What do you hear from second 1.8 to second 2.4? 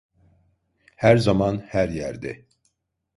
yerde.